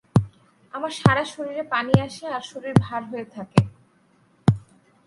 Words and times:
আমার 0.73 0.91
সারা 0.91 1.23
শরীরে 1.25 1.63
পানি 1.63 1.93
আসে 2.01 2.25
আর 2.27 2.41
শরীর 2.41 2.73
ভার 2.79 3.01
হয়ে 3.03 3.25
থাকে। 3.25 3.61